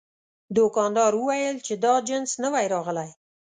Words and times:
دوکاندار 0.57 1.11
وویل 1.15 1.57
چې 1.65 1.73
دا 1.85 1.93
جنس 2.07 2.31
نوی 2.43 2.65
راغلی. 2.73 3.09